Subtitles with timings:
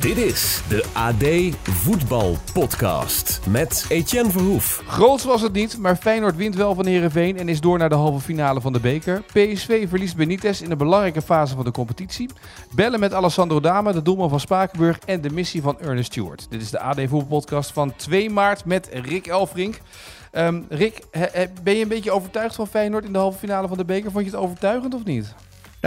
[0.00, 4.82] Dit is de AD Voetbal Podcast met Etienne Verhoef.
[4.86, 7.94] Groots was het niet, maar Feyenoord wint wel van Herenveen en is door naar de
[7.94, 9.22] halve finale van de beker.
[9.22, 12.30] PSV verliest Benitez in een belangrijke fase van de competitie.
[12.74, 16.46] Bellen met Alessandro Dama, de doelman van Spakenburg en de missie van Ernest Stewart.
[16.50, 19.80] Dit is de AD Voetbal Podcast van 2 maart met Rick Elfrink.
[20.32, 21.02] Um, Rick,
[21.62, 24.10] ben je een beetje overtuigd van Feyenoord in de halve finale van de beker?
[24.10, 25.34] Vond je het overtuigend of niet?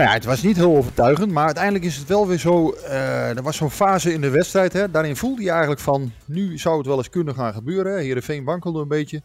[0.00, 2.74] Nou ja, het was niet heel overtuigend, maar uiteindelijk is het wel weer zo.
[2.74, 4.72] Uh, er was zo'n fase in de wedstrijd.
[4.72, 6.12] Hè, daarin voelde je eigenlijk van.
[6.24, 7.98] Nu zou het wel eens kunnen gaan gebeuren.
[7.98, 9.22] Heerenveen wankelde een beetje.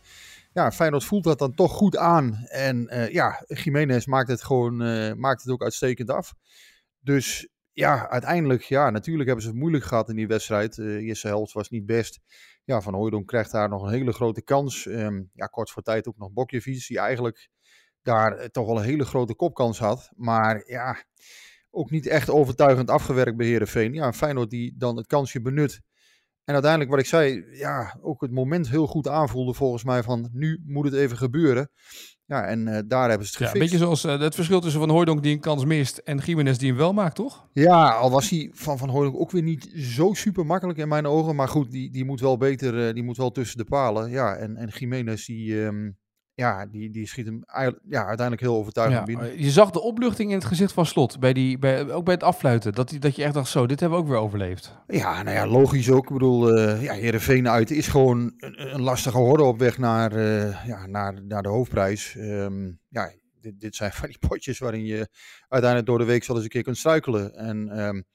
[0.53, 2.45] Ja, Feyenoord voelt dat dan toch goed aan.
[2.47, 6.33] En uh, ja, Jiménez maakt het gewoon uh, maakt het ook uitstekend af.
[6.99, 10.75] Dus ja, uiteindelijk, ja, natuurlijk hebben ze het moeilijk gehad in die wedstrijd.
[10.75, 12.19] de eerste helft was niet best.
[12.63, 14.85] Ja, Van Hooydonk krijgt daar nog een hele grote kans.
[14.85, 17.49] Um, ja, kort voor tijd ook nog Bokjevic, die eigenlijk
[18.05, 20.11] daar eh, toch wel een hele grote kopkans had.
[20.15, 21.03] Maar ja,
[21.71, 23.93] ook niet echt overtuigend afgewerkt bij Herenveen.
[23.93, 25.81] Ja, Feyenoord die dan het kansje benut.
[26.43, 30.29] En uiteindelijk wat ik zei, ja, ook het moment heel goed aanvoelde volgens mij van
[30.31, 31.69] nu moet het even gebeuren.
[32.25, 33.53] Ja, en uh, daar hebben ze het gefixt.
[33.53, 36.17] Ja, een beetje zoals uh, het verschil tussen Van Hooydonk die een kans mist en
[36.17, 37.47] Jiménez die hem wel maakt, toch?
[37.53, 41.05] Ja, al was hij van Van Hooydonk ook weer niet zo super makkelijk in mijn
[41.05, 41.35] ogen.
[41.35, 44.09] Maar goed, die, die moet wel beter, uh, die moet wel tussen de palen.
[44.09, 45.55] Ja, en, en Jiménez die...
[45.55, 45.97] Um,
[46.35, 47.43] ja, die, die schiet hem
[47.87, 49.41] ja, uiteindelijk heel overtuigend ja, binnen.
[49.43, 52.23] Je zag de opluchting in het gezicht van Slot, bij die, bij, ook bij het
[52.23, 52.73] afluiten.
[52.73, 54.77] Dat, die, dat je echt dacht, zo, dit hebben we ook weer overleefd.
[54.87, 56.03] Ja, nou ja, logisch ook.
[56.03, 60.13] Ik bedoel, uh, ja, Heerenveen uit is gewoon een, een lastige horde op weg naar,
[60.13, 62.15] uh, ja, naar, naar de hoofdprijs.
[62.17, 63.11] Um, ja,
[63.41, 65.07] dit, dit zijn van die potjes waarin je
[65.47, 67.35] uiteindelijk door de week zal eens een keer kunt struikelen.
[67.35, 68.05] En um,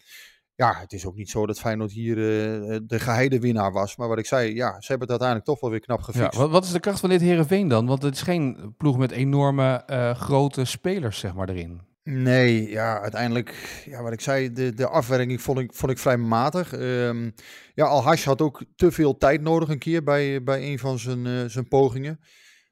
[0.60, 3.96] ja, het is ook niet zo dat Feyenoord hier uh, de geheide winnaar was.
[3.96, 6.32] Maar wat ik zei, ja, ze hebben het uiteindelijk toch wel weer knap gefixt.
[6.32, 7.86] Ja, wat, wat, is de kracht van dit Herenveen dan?
[7.86, 11.80] Want het is geen ploeg met enorme uh, grote spelers, zeg maar, erin.
[12.02, 16.16] Nee, ja, uiteindelijk, ja, wat ik zei, de, de afwerking vond ik, vond ik vrij
[16.16, 16.72] matig.
[16.72, 17.34] Um,
[17.74, 21.26] ja, Al-Hash had ook te veel tijd nodig een keer bij, bij een van zijn,
[21.26, 22.20] uh, zijn pogingen.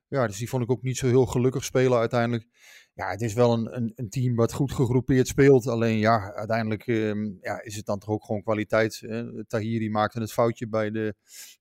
[0.08, 2.46] Ja, dus die vond ik ook niet zo heel gelukkig spelen uiteindelijk
[2.98, 5.66] ja, het is wel een, een, een, team wat goed gegroepeerd speelt.
[5.66, 9.02] Alleen ja, uiteindelijk um, ja, is het dan toch ook gewoon kwaliteit.
[9.06, 9.44] Hè?
[9.44, 11.14] Tahiri maakte het foutje bij de,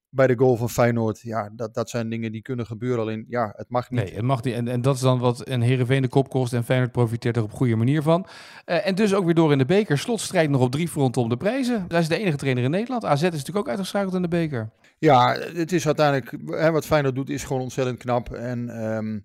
[0.08, 1.20] bij de goal van Feyenoord.
[1.20, 3.00] Ja, dat, dat zijn dingen die kunnen gebeuren.
[3.00, 4.00] Alleen ja, het mag niet.
[4.00, 4.54] Nee, het mag niet.
[4.54, 6.52] En, en dat is dan wat een Heerenveen de kop kost.
[6.52, 8.26] En Feyenoord profiteert er op goede manier van.
[8.66, 9.98] Uh, en dus ook weer door in de beker.
[9.98, 11.84] Slotstrijd nog op drie fronten om de prijzen.
[11.88, 13.04] Hij is de enige trainer in Nederland.
[13.04, 14.70] AZ is natuurlijk ook uitgeschakeld in de beker.
[14.98, 16.36] Ja, het is uiteindelijk...
[16.46, 18.32] Hè, wat Feyenoord doet is gewoon ontzettend knap.
[18.32, 19.24] En um,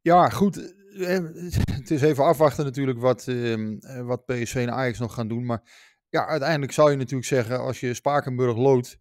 [0.00, 0.78] ja, goed
[1.72, 5.44] het is even afwachten natuurlijk wat, uh, wat PSV en Ajax nog gaan doen.
[5.44, 5.62] Maar
[6.08, 8.98] ja, uiteindelijk zou je natuurlijk zeggen, als je Spakenburg loopt,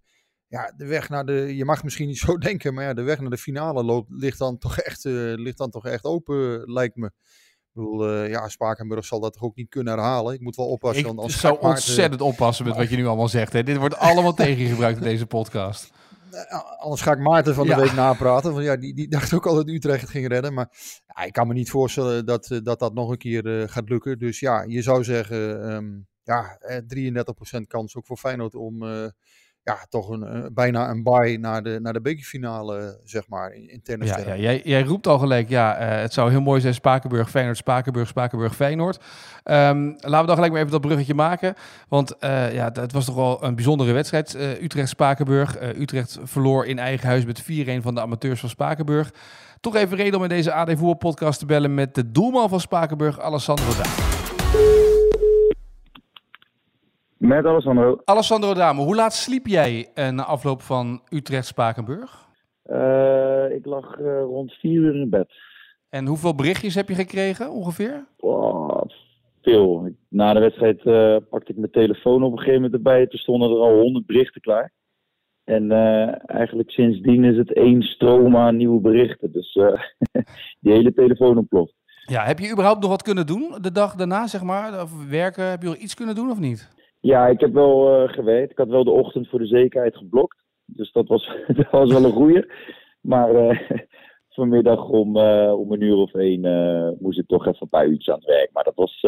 [0.48, 3.20] ja, de weg naar de, je mag misschien niet zo denken, maar ja, de weg
[3.20, 6.96] naar de finale loopt, ligt dan toch echt, uh, ligt dan toch echt open, lijkt
[6.96, 7.06] me.
[7.06, 10.34] Ik bedoel, uh, ja, Spakenburg zal dat toch ook niet kunnen herhalen.
[10.34, 11.06] Ik moet wel oppassen.
[11.06, 13.54] Ik als zou ontzettend oppassen met wat je nu allemaal zegt.
[13.54, 13.64] Hè.
[13.64, 15.92] Dit wordt allemaal tegengebruikt in deze podcast.
[16.78, 17.80] Anders ga ik Maarten van de ja.
[17.80, 18.54] week napraten.
[18.54, 20.54] Want ja, die, die dacht ook al dat Utrecht het ging redden.
[20.54, 20.72] Maar
[21.06, 23.90] ja, ik kan me niet voorstellen dat uh, dat, dat nog een keer uh, gaat
[23.90, 24.20] lukken.
[24.20, 26.60] Dus ja, je zou zeggen, um, ja,
[27.58, 29.08] 33% kans ook voor Feyenoord om uh,
[29.64, 33.70] ja, toch een, uh, bijna een bye naar de, naar de bekerfinale, zeg maar, in,
[33.70, 34.10] in tennis.
[34.10, 37.30] Ja, ja, jij, jij roept al gelijk, ja, uh, het zou heel mooi zijn Spakenburg,
[37.30, 38.96] Feyenoord, Spakenburg, Spakenburg, Feyenoord.
[38.96, 41.54] Um, laten we dan gelijk maar even dat bruggetje maken,
[41.88, 44.36] want uh, ja, het was toch wel een bijzondere wedstrijd.
[44.62, 47.46] Utrecht-Spakenburg, Utrecht verloor in eigen huis met 4-1
[47.82, 49.14] van de amateurs van Spakenburg.
[49.60, 52.60] Toch even reden om in deze AD Voetbal podcast te bellen met de doelman van
[52.60, 54.09] Spakenburg, Alessandro Daan.
[57.20, 58.02] Met Alessandro.
[58.06, 62.28] Alessandro Dame, hoe laat sliep jij uh, na afloop van Utrecht-Spakenburg?
[62.66, 65.32] Uh, ik lag uh, rond vier uur in bed.
[65.90, 68.06] En hoeveel berichtjes heb je gekregen ongeveer?
[68.18, 68.82] Oh,
[69.42, 69.90] veel.
[70.10, 70.84] Na de wedstrijd
[71.30, 73.08] pakte ik mijn telefoon op een gegeven moment erbij.
[73.08, 74.72] Toen stonden er al honderd berichten klaar.
[75.44, 75.72] En
[76.26, 79.32] eigenlijk sindsdien is het één stroom aan nieuwe berichten.
[79.32, 79.54] Dus
[80.62, 81.74] die hele telefoon ontploft.
[82.06, 84.82] Ja, heb je überhaupt nog wat kunnen doen de dag daarna, zeg maar?
[84.82, 86.78] Of werken, heb je nog iets kunnen doen of niet?
[87.00, 88.52] Ja, ik heb wel uh, gewerkt.
[88.52, 90.44] Ik had wel de ochtend voor de zekerheid geblokt.
[90.66, 92.46] Dus dat was, dat was wel een goeie.
[93.02, 93.60] Maar uh,
[94.36, 96.42] vanmiddag om, uh, om een uur of één
[97.00, 98.50] moest ik toch even een paar uurtjes aan het werk.
[98.54, 99.02] Maar dat was,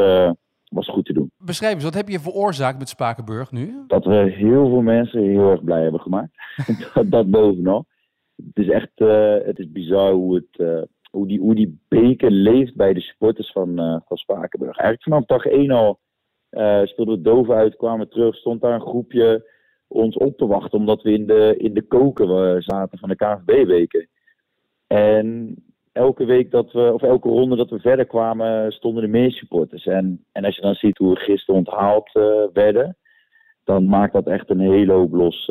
[0.65, 1.31] was goed te doen.
[1.37, 3.83] Beschrijf eens, wat heb je veroorzaakt met Spakenburg nu?
[3.87, 6.31] Dat we heel veel mensen heel erg blij hebben gemaakt.
[6.93, 7.85] dat, dat bovenal.
[8.35, 8.91] Het is echt
[9.45, 13.79] het is bizar hoe het, hoe, die, hoe die beker leeft bij de supporters van,
[13.79, 14.77] eh, van Spakenburg.
[14.77, 15.99] Eigenlijk vanaf dag 1 al
[16.51, 19.49] eh speelden we doof uit, kwamen terug, stond daar een groepje
[19.91, 23.15] ons op te wachten, omdat we in de, in de koken eh, zaten van de
[23.15, 24.07] KNVB-weken.
[24.87, 25.55] En
[25.91, 29.85] elke week dat we, of elke ronde dat we verder kwamen, stonden er meer supporters.
[29.85, 32.23] En, en als je dan ziet hoe we gisteren onthaald eh,
[32.53, 32.97] werden,
[33.63, 35.45] dan maakt dat echt een hele hoop los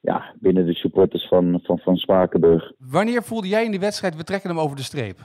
[0.00, 2.72] ja, binnen de supporters van, van, van Spakenburg.
[2.78, 5.18] Wanneer voelde jij in die wedstrijd, we trekken hem over de streep?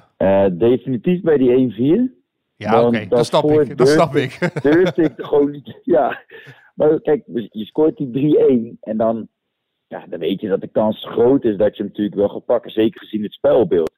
[0.57, 2.16] Definitief bij die 1-4.
[2.57, 3.77] Ja, oké, Want dat snap ik.
[3.77, 4.39] Dat snap ik.
[4.61, 5.79] durfde ik gewoon niet.
[5.83, 6.23] Ja,
[6.75, 9.27] maar kijk, je scoort die 3-1 en dan,
[9.87, 12.45] ja, dan weet je dat de kans groot is dat je hem natuurlijk wel gaat
[12.45, 12.71] pakken.
[12.71, 13.91] Zeker gezien het spelbeeld.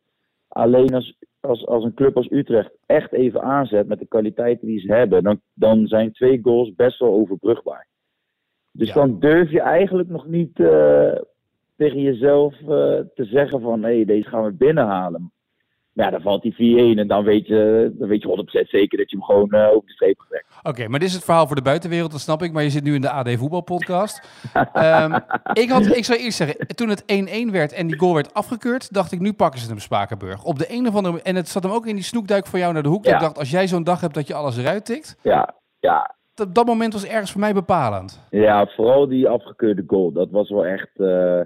[0.47, 4.79] Alleen als, als, als een club als Utrecht echt even aanzet met de kwaliteiten die
[4.79, 7.87] ze hebben, dan, dan zijn twee goals best wel overbrugbaar.
[8.71, 8.93] Dus Ja.
[8.93, 11.11] dan durf je eigenlijk nog niet eh,
[11.77, 12.67] tegen jezelf eh,
[13.15, 15.31] te zeggen van hé, deze gaan we binnenhalen.
[15.99, 18.97] Maar ja, dan valt die 4-1 en dan weet je, dan weet je 100% zeker
[18.97, 20.47] dat je hem gewoon eh, over de streep gewerkt.
[20.63, 22.51] Oké, maar dit is het verhaal voor de buitenwereld, dat snap ik.
[22.51, 24.27] Maar je zit nu in de AD Voetbalpodcast.
[24.73, 25.13] Ehm
[25.53, 27.03] ik, had, ik zou eerst zeggen, toen het
[27.47, 30.43] 1-1 werd en die goal werd afgekeurd, dacht ik, nu pakken ze hem Spakenburg.
[30.43, 32.73] Op de een of andere En het zat hem ook in die snoekduik voor jou
[32.73, 33.05] naar de hoek.
[33.05, 33.13] Ja.
[33.13, 36.55] Ik dacht, als jij zo'n dag hebt dat je alles eruit tikt, Ja, ja, dat,
[36.55, 38.27] dat moment was ergens voor mij bepalend.
[38.29, 40.11] Ja, vooral die afgekeurde goal.
[40.11, 40.89] Dat was wel echt.
[40.95, 41.41] eh,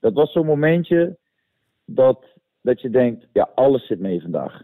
[0.00, 1.16] dat was zo'n momentje
[1.84, 2.24] dat,
[2.64, 4.62] dat je denkt: ja, alles zit mee vandaag.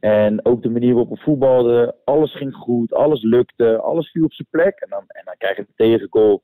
[0.00, 4.32] En ook de manier waarop we voetbalden, alles ging goed, alles lukte, alles viel op
[4.32, 4.78] zijn plek.
[4.80, 6.42] En dan, en dan krijg je de tegengoal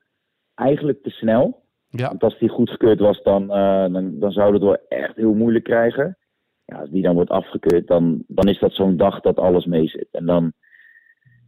[0.55, 1.63] eigenlijk te snel.
[1.89, 5.35] Ja, Want als die goedgekeurd was, dan, eh, dan, dan zou het wel echt heel
[5.35, 6.19] moeilijk krijgen.
[6.65, 9.87] Ja, als die dan wordt afgekeurd, dan, dan is dat zo'n dag dat alles mee
[9.89, 10.09] zit.
[10.11, 10.53] En dan,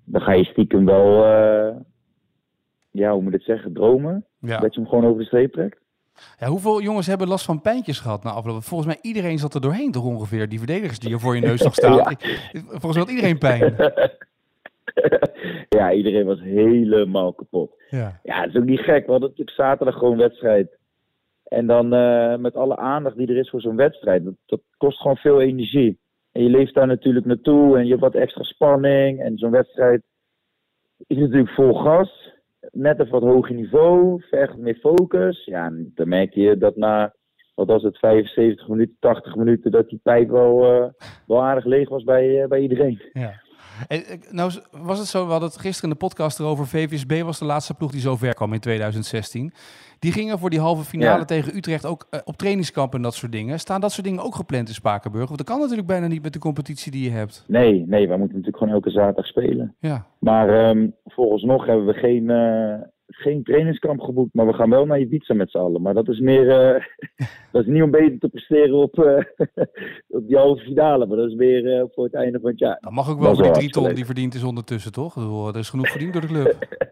[0.04, 1.76] dan ga je stiekem wel, eh,
[2.90, 4.26] ja, hoe moet ik het zeggen, dromen.
[4.38, 4.58] ja.
[4.58, 5.80] Dat je hem gewoon over de streep trekt.
[6.38, 6.46] Ja.
[6.46, 8.62] Hoeveel jongens hebben last van pijntjes gehad na afloop?
[8.62, 11.62] Volgens mij iedereen zat er doorheen toch ongeveer, die verdedigers die er voor je neus
[11.62, 11.96] nog staan.
[12.52, 12.60] Ja.
[12.68, 13.74] Volgens mij had iedereen pijn.
[15.78, 17.72] ja, iedereen was helemaal kapot.
[17.88, 18.20] Ja.
[18.22, 19.06] Ja, het is ook niet gek.
[19.06, 20.78] We hadden natuurlijk zaterdag gewoon wedstrijd.
[21.44, 24.24] En dan eh, met alle aandacht die er is voor zo'n wedstrijd.
[24.24, 25.98] Dat, dat kost gewoon veel energie.
[26.32, 29.20] En je leeft daar natuurlijk naartoe en je hebt wat extra spanning.
[29.20, 30.02] En zo'n wedstrijd
[31.06, 32.29] is natuurlijk vol gas.
[32.72, 35.44] Net even wat hoger niveau, vergt meer focus.
[35.44, 37.14] Ja, dan merk je dat na,
[37.54, 40.88] wat was het, 75 minuten, 80 minuten, dat die pijp wel, eh,
[41.26, 43.02] wel aardig leeg was bij, eh, bij iedereen.
[43.12, 43.32] Ja.
[43.88, 43.98] Eh,
[44.30, 46.66] nou, was het zo, we hadden het gisteren in de podcast erover.
[46.66, 49.52] VVSB was de laatste ploeg die zo ver kwam in 2016.
[49.98, 51.24] Die gingen voor die halve finale Ja.
[51.24, 53.58] tegen Utrecht ook eh, op trainingskamp en dat soort dingen.
[53.60, 55.24] Staan dat soort dingen ook gepland in Spakenburg?
[55.26, 57.44] Want dat kan natuurlijk bijna niet met de competitie die je hebt.
[57.46, 59.74] Nee, nee, wij moeten natuurlijk gewoon elke zaterdag spelen.
[59.78, 64.34] Ja, Maar ehm volgens nog hebben we geen, eh, geen trainingskamp geboekt.
[64.34, 65.82] Maar we gaan wel naar Ibiza met z'n allen.
[65.82, 66.50] Maar dat is meer.
[66.50, 66.84] eh,
[67.52, 69.24] dat is niet om beter te presteren op, eh,
[70.18, 71.06] op die halve finale.
[71.06, 72.78] Maar dat is weer eh, voor het einde van het jaar.
[72.80, 75.16] dat mag ook Dat wel is voor die drie ton die verdiend is ondertussen, toch?
[75.48, 76.56] Er is genoeg verdiend door de club.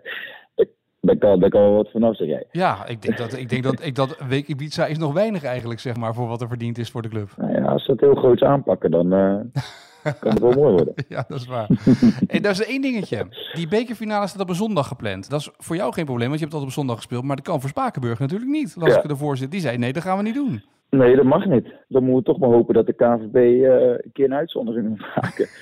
[1.01, 2.47] Daar kan, daar kan wel wat vanaf, zeg jij.
[2.51, 5.81] Ja, ik denk dat, ik denk dat, ik dat week Ibiza is nog weinig eigenlijk,
[5.81, 7.29] zeg maar, voor wat er verdiend is voor de club.
[7.37, 9.13] Nou ja, als ze het heel groots aanpakken, dan
[10.21, 10.95] kan het wel mooi worden.
[11.09, 11.69] Ja, dat is waar.
[12.27, 13.27] hey, dat is één dingetje.
[13.53, 15.31] Die bekerfinale staat op een zondag gepland.
[15.31, 17.25] Dat is voor jou geen probleem, want je hebt altijd op zondag gespeeld.
[17.25, 18.77] Maar dat kan voor Spakenburg natuurlijk niet.
[18.77, 19.03] Las Ja.
[19.03, 19.51] ik ervoor zit.
[19.51, 20.63] Die zei, nee, dat gaan we niet doen.
[20.91, 21.75] Nee, dat mag niet.
[21.89, 23.71] Dan moeten we toch maar hopen dat de KVB eh,
[24.05, 25.49] een keer een uitzondering moet maken.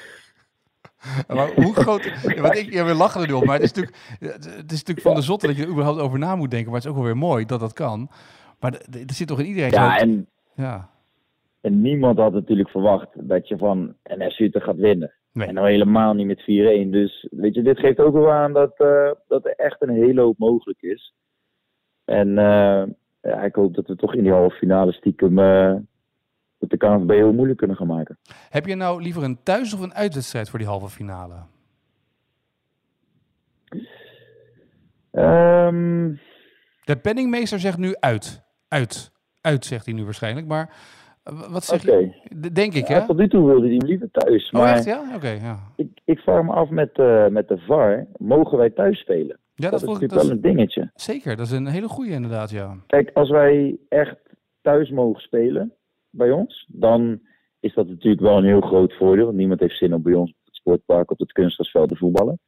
[1.28, 2.12] Maar hoe groot...
[2.40, 5.00] Want ik, ja, we lachen er nu op, maar het is natuurlijk, het is natuurlijk
[5.06, 6.70] van de zotte dat je er überhaupt over na moet denken.
[6.70, 8.10] Maar het is ook wel weer mooi dat dat kan.
[8.60, 10.04] Maar er zit toch in iedereen Ja, zo...
[10.04, 10.90] en Ja,
[11.66, 15.12] En niemand had natuurlijk verwacht dat je van NS Utrecht gaat winnen.
[15.32, 15.48] Nee.
[15.48, 16.44] En nou helemaal niet met 4-1.
[16.90, 20.20] Dus weet je, dit geeft ook wel aan dat, eh, dat er echt een hele
[20.20, 21.14] hoop mogelijk is.
[22.04, 22.28] En
[23.26, 25.74] ja, ik hoop dat we toch in die halve finale stiekem eh,
[26.58, 28.18] dat de KNVB heel moeilijk kunnen gaan maken.
[28.50, 31.34] Heb je nou liever een thuis- of een uitwedstrijd voor die halve finale?
[35.10, 36.14] Ehm,
[36.84, 38.44] De penningmeester zegt nu uit.
[38.68, 39.12] Uit.
[39.40, 40.46] Uit, zegt hij nu waarschijnlijk.
[40.46, 40.74] Maar
[41.34, 42.12] wat zeg je?
[42.52, 42.96] Denk ik, hè?
[42.96, 44.46] ja, tot nu toe wilde hij hem liever thuis.
[44.46, 45.14] Oh, Maar echt, ja?
[45.14, 45.58] Oké, ja.
[45.76, 49.38] ik, ik vraag me af met, eh, met de VAR, mogen wij thuis spelen?
[49.54, 50.90] Ja, dat, dat, is natuurlijk wel een dingetje.
[50.94, 51.36] zeker.
[51.36, 52.76] Dat is een hele goede inderdaad, ja.
[52.86, 54.16] Kijk, als wij echt
[54.60, 55.72] thuis mogen spelen
[56.10, 57.20] bij ons, dan
[57.60, 59.24] is dat natuurlijk wel een heel groot voordeel.
[59.24, 62.38] Want niemand heeft zin om bij ons op het sportpark, op het kunstgrasveld te voetballen.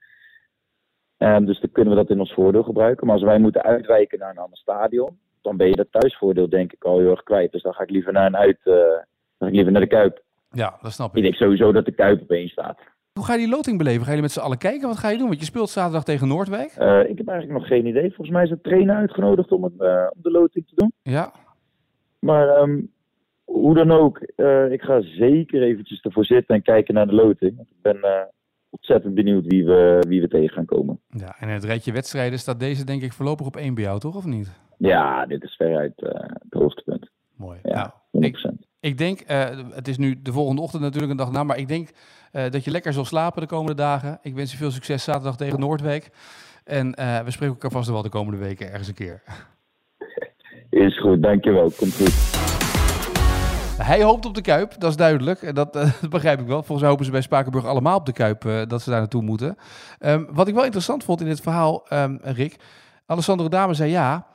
[1.17, 3.07] Ehm, dus dan kunnen we dat in ons voordeel gebruiken.
[3.07, 6.73] Maar als wij moeten uitwijken naar een ander stadion, dan ben je dat thuisvoordeel denk
[6.73, 7.53] ik al heel erg kwijt.
[7.53, 9.03] Dus dan ga ik liever naar een uit, eh, dan
[9.39, 10.23] ga ik liever naar de Kuip.
[10.51, 11.23] Ja, dat snap Ik ik.
[11.23, 12.79] denk sowieso dat de Kuip op één staat.
[13.13, 14.07] Hoe ga je die loting beleven?
[14.07, 14.89] Ga je met z'n allen kijken?
[14.89, 15.27] Wat ga je doen?
[15.27, 16.71] Want je speelt zaterdag tegen Noordwijk.
[16.71, 18.07] Eh, ik heb eigenlijk nog geen idee.
[18.09, 20.93] Volgens mij is de trainer uitgenodigd om, het, eh, om de loting te doen.
[21.03, 21.33] Ja.
[22.19, 22.81] Maar ehm,
[23.45, 24.19] hoe dan ook,
[24.71, 27.61] ik ga zeker eventjes ervoor zitten en kijken naar de loting.
[27.61, 27.99] Ik ben
[28.71, 31.01] ontzettend benieuwd wie we, wie we tegen gaan komen.
[31.09, 34.17] Ja, en het rijtje wedstrijden staat deze denk ik voorlopig op één bij jou, toch?
[34.17, 34.61] Of niet?
[34.79, 37.11] Ja, dit is veruit uh, het hoogtepunt.
[37.37, 37.59] Mooi.
[37.63, 38.31] Ja, nou, 100%.
[38.31, 39.23] Ik, ik denk,
[39.75, 41.89] het is nu de volgende ochtend natuurlijk een dag na, maar ik denk
[42.33, 44.19] dat je lekker zal slapen de komende dagen.
[44.23, 46.11] Ik wens je veel succes zaterdag tegen Noordwijk.
[46.65, 46.91] En
[47.25, 49.23] we spreken elkaar vast wel de komende weken ergens een keer.
[50.71, 51.71] Is goed, dankjewel.
[51.71, 52.58] Komt goed.
[53.83, 55.43] Hij hoopt op de Kuip, dat is duidelijk.
[55.43, 56.57] En dat, uh, dat begrijp ik wel.
[56.59, 59.23] Volgens mij hopen ze bij Spakenburg allemaal op de Kuip uh, dat ze daar naartoe
[59.23, 59.57] moeten.
[60.01, 62.57] Um, wat ik wel interessant vond in dit verhaal, um, Rick.
[63.07, 64.27] Alessandro Dame zei ja,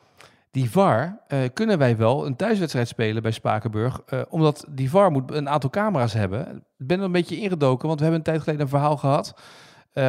[0.51, 4.01] die VAR uh, kunnen wij wel een thuiswedstrijd spelen bij Spakenburg.
[4.29, 6.47] omdat die VAR moet een aantal camera's hebben.
[6.77, 9.33] Ik ben er een beetje ingedoken, want we hebben een tijd geleden een verhaal gehad...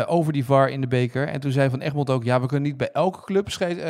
[0.06, 1.28] over die VAR in de beker.
[1.28, 2.24] En toen zei Van Egmond ook...
[2.24, 3.48] ja, we kunnen niet bij elke club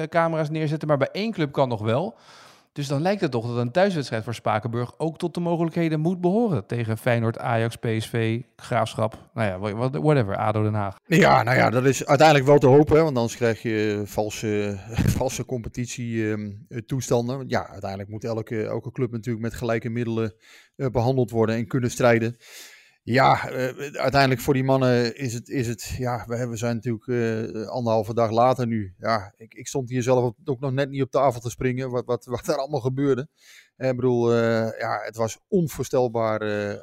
[0.08, 0.88] camera's neerzetten...
[0.88, 2.16] maar bij één club kan nog wel...
[2.74, 6.20] Dus dan lijkt het toch dat een thuiswedstrijd voor Spakenburg ook tot de mogelijkheden moet
[6.20, 6.66] behoren.
[6.66, 9.58] Tegen Feyenoord, Ajax, PSV, Graafschap, nou ja,
[10.00, 10.96] whatever, ADO Den Haag.
[11.04, 14.78] Ja, nou ja, dat is uiteindelijk wel te hopen, want anders krijg je valse,
[15.18, 17.40] valse competitietoestanden.
[17.40, 20.34] Um, ja, uiteindelijk moet elke, elke club natuurlijk met gelijke middelen
[20.76, 22.36] uh, behandeld worden en kunnen strijden.
[23.06, 23.56] Ja, uh,
[23.92, 28.30] uiteindelijk voor die mannen is het, is het ja, we, zijn natuurlijk uh, anderhalve dag
[28.30, 28.94] later nu.
[28.98, 32.04] Ja, ik, ik stond hier zelf ook nog net niet op tafel te springen, wat,
[32.04, 33.28] wat, wat er allemaal gebeurde.
[33.76, 34.34] Uh, ik bedoel,
[34.78, 36.42] ja, het was onvoorstelbaar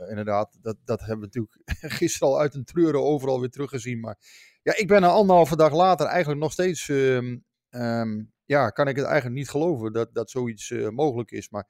[0.09, 0.57] inderdaad.
[0.61, 1.61] Dat, dat hebben we natuurlijk
[1.99, 3.99] gisteren al uit een treuren overal weer teruggezien.
[3.99, 4.17] Maar
[4.63, 9.05] ja, ik ben een anderhalve dag later eigenlijk nog steeds, um, ja, kan ik het
[9.05, 11.49] eigenlijk niet geloven dat, dat zoiets mogelijk is.
[11.49, 11.67] Maar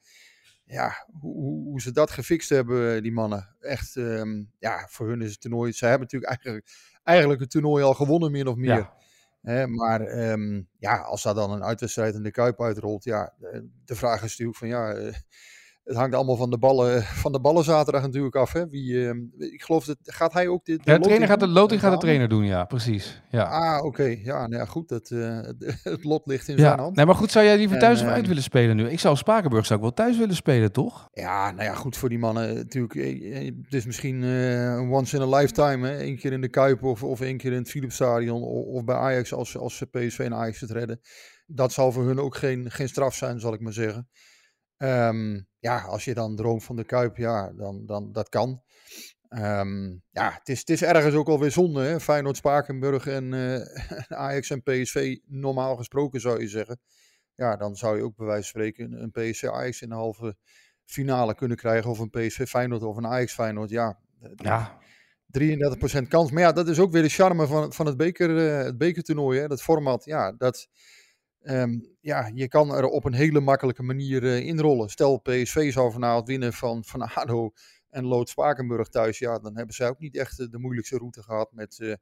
[0.71, 3.55] ja, hoe, hoe, ze dat gefixt hebben, die mannen.
[3.59, 5.71] Echt, um, ja, voor hun is het toernooi.
[5.71, 6.67] Ze hebben natuurlijk eigenlijk,
[7.03, 8.89] eigenlijk het toernooi al gewonnen, min of meer.
[9.41, 9.67] Ja.
[9.67, 13.33] Maar um, ja, als daar dan een uitwedstrijd in de Kuip uitrolt, ja,
[13.85, 15.13] de vraag is natuurlijk van ja, uh,
[15.91, 18.53] het hangt allemaal van de ballen, van de ballen zaterdag natuurlijk af.
[18.53, 18.67] Hè?
[18.67, 20.81] Wie, uh, ik geloof dat gaat hij ook dit.
[20.83, 23.21] Ja, de trainer gaat de loting gaat de trainer doen, ja, precies.
[23.29, 23.43] Ja.
[23.43, 23.85] Ah, oké.
[23.85, 24.21] Okay.
[24.23, 24.89] Ja, nou ja, goed.
[24.89, 25.39] Dat, uh,
[25.83, 26.61] het lot ligt in ja.
[26.61, 26.95] zijn hand.
[26.95, 28.89] Nee, maar goed, zou jij liever thuis En, of uit ehm, willen spelen nu?
[28.89, 31.09] Ik zou Spakenburg zou ik wel thuis willen spelen, toch?
[31.13, 32.95] Ja, nou ja, goed voor die mannen natuurlijk.
[32.95, 35.87] eh, eh, Het is misschien eh, een once in a lifetime.
[35.87, 36.03] Hè?
[36.03, 38.95] Eén keer in de Kuip of, of één keer in het Philipsstadion of, of bij
[38.95, 40.99] Ajax als, als ze PSV en Ajax het redden.
[41.45, 44.09] Dat zal voor hun ook geen, geen straf zijn, zal ik maar zeggen.
[44.77, 48.61] Ehm, ja, als je dan droomt van de Kuip, ja, dan, dan dat kan.
[49.29, 51.81] Ehm, ja, het is, het is ergens ook alweer zonde.
[51.81, 51.99] Hè?
[51.99, 56.79] Feyenoord, Spakenburg en eh, Ajax en PSV, normaal gesproken zou je zeggen.
[57.35, 60.35] Ja, dan zou je ook bij wijze van spreken een PSV Ajax in de halve
[60.85, 61.89] finale kunnen krijgen.
[61.89, 63.69] Of een PSV Feyenoord of een Ajax Feyenoord.
[63.69, 63.99] Ja,
[64.35, 64.79] Ja,
[65.31, 66.31] 33% kans.
[66.31, 69.39] Maar ja, dat is ook weer de charme van, van het, beker, eh, het bekertoernooi.
[69.39, 69.47] Hè?
[69.47, 70.67] Dat format, ja, dat...
[71.41, 74.89] ehm, ja, je kan er op een hele makkelijke manier eh, inrollen.
[74.89, 77.51] Stel, PSV zou vanavond winnen van, van ADO
[77.89, 79.19] en Lood Spakenburg thuis.
[79.19, 81.51] Ja, dan hebben zij ook niet echt eh, de moeilijkste route gehad.
[81.51, 81.93] Met eh,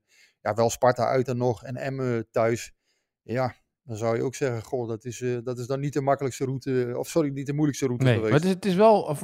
[0.42, 2.74] ja, wel Sparta uit en nog en Emmen thuis.
[3.22, 6.46] Ja, dan zou je ook zeggen, goh, dat is, dat is dan niet de makkelijkste
[6.46, 6.94] route.
[6.98, 8.14] Of sorry, niet de moeilijkste route nee.
[8.14, 8.32] geweest.
[8.32, 9.16] Maar het is, het is wel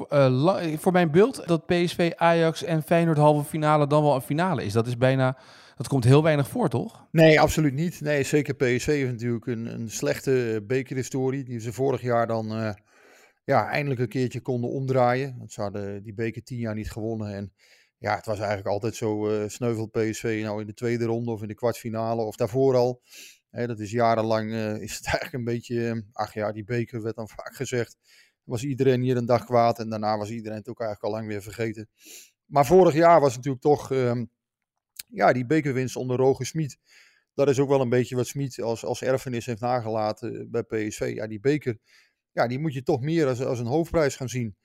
[0.77, 4.73] voor mijn beeld dat PSV, Ajax en Feyenoord halve finale dan wel een finale is.
[4.73, 5.37] Dat is bijna,
[5.75, 7.07] dat komt heel weinig voor, toch?
[7.11, 8.01] Nee, absoluut niet.
[8.01, 11.43] Nee, zeker PSV heeft natuurlijk een, een slechte bekerhistorie.
[11.43, 12.73] Die ze vorig jaar dan eh,
[13.43, 15.35] ja, eindelijk een keertje konden omdraaien.
[15.37, 17.33] Want ze hadden die beker tien jaar niet gewonnen.
[17.33, 17.53] En
[17.97, 21.41] ja, het was eigenlijk altijd zo eh sneuvelt PSV nou in de tweede ronde of
[21.41, 23.01] in de kwartfinale of daarvoor al.
[23.49, 27.01] Hè, dat is jarenlang, eh, is het eigenlijk een beetje, eh, ach ja, die beker
[27.01, 27.97] werd dan vaak gezegd.
[28.43, 31.31] Was iedereen hier een dag kwaad en daarna was iedereen het ook eigenlijk al lang
[31.31, 31.89] weer vergeten.
[32.45, 34.25] Maar vorig jaar was natuurlijk toch, ehm,
[35.07, 36.77] ja, die bekerwinst onder Roger Smit.
[37.33, 41.11] Dat is ook wel een beetje wat Smit als, als erfenis heeft nagelaten bij PSV.
[41.15, 41.77] Ja, die beker,
[42.31, 44.55] ja, die moet je toch meer als, als een hoofdprijs gaan zien.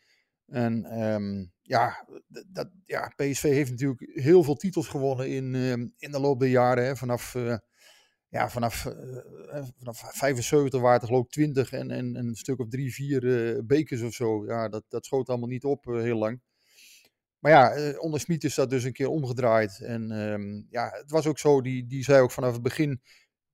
[0.47, 2.07] En ehm, ja,
[2.47, 6.49] dat, ja, PSV heeft natuurlijk heel veel titels gewonnen in, ehm, in de loop der
[6.49, 6.85] jaren.
[6.85, 7.57] Hè, vanaf, eh,
[8.31, 12.35] ja, vanaf, eh, eh, vanaf 75 waren het geloof ik 20 en, en, en een
[12.35, 14.47] stuk of drie, vier eh, bekers of zo.
[14.47, 16.41] Ja, dat, dat schoot allemaal niet op eh, heel lang.
[17.41, 19.81] Maar ja, eh, onder Smit is dat dus een keer omgedraaid.
[19.81, 23.01] En ehm, ja, het was ook zo, die, die zei ook vanaf het begin,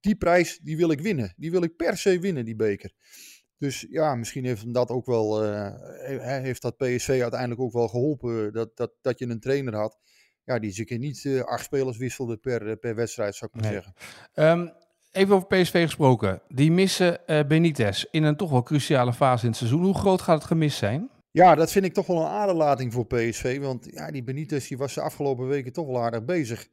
[0.01, 1.35] die prijs, die wil ik winnen.
[1.37, 2.93] Die wil ik per se winnen, die beker.
[3.59, 5.73] Dus ja, misschien heeft dat ook wel, eh,
[6.21, 9.99] he- heeft dat PSV uiteindelijk ook wel geholpen, dat, dat, dat je een trainer had.
[10.45, 13.51] Ja, die eens een keer niet eh, acht spelers wisselde per, eh, per wedstrijd, zou
[13.55, 13.83] ik maar Nee.
[13.83, 13.95] zeggen.
[14.33, 14.69] Ehm,
[15.13, 16.41] even over PSV gesproken.
[16.49, 19.83] Die missen eh, Benitez in een toch wel cruciale fase in het seizoen.
[19.85, 21.11] Hoe groot gaat het gemis zijn?
[21.37, 23.59] Ja, dat vind ik toch wel een aderlating voor PSV.
[23.59, 26.69] Want ja, die Benitez die was de afgelopen weken toch wel aardig bezig.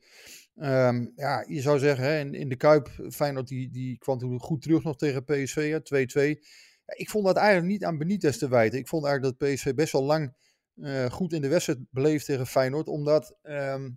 [0.55, 4.39] Ehm, ja, je zou zeggen, hè, in, in de Kuip, Feyenoord die, die kwam toen
[4.39, 6.39] goed terug nog tegen PSV, hè, 2-2.
[6.85, 8.79] Ja, ik vond dat eigenlijk niet aan Benitez te wijten.
[8.79, 10.33] Ik vond eigenlijk dat PSV best wel lang
[10.81, 12.87] eh, goed in de wedstrijd beleefd tegen Feyenoord.
[12.87, 13.89] Omdat, ehm,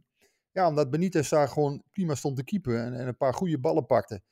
[0.53, 3.87] ja, omdat Benitez daar gewoon prima stond te keepen en, en een paar goede ballen
[3.87, 4.23] pakte.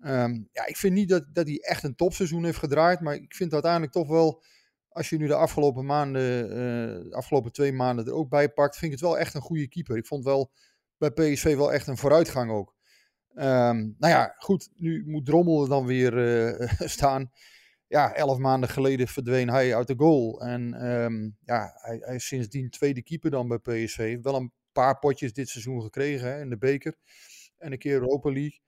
[0.00, 3.00] Ehm, ja, ik vind niet dat, dat hij echt een topseizoen heeft gedraaid.
[3.00, 4.42] Maar ik vind uiteindelijk toch wel,
[4.92, 8.76] als je nu de afgelopen maanden, eh, de afgelopen twee maanden er ook bij pakt,
[8.76, 9.96] vind ik het wel echt een goede keeper.
[9.96, 10.52] Ik vond wel
[10.98, 12.74] bij PSV wel echt een vooruitgang ook.
[13.34, 17.30] Ehm, nou ja, goed, nu moet Drommel dan weer eh, staan.
[17.86, 20.40] Ja, elf maanden geleden verdween hij uit de goal.
[20.40, 24.18] En ehm, ja, hij, hij, is sindsdien tweede keeper dan bij PSV.
[24.22, 26.96] Wel een paar potjes dit seizoen gekregen hè, in de beker.
[27.58, 28.60] En een keer Europa League.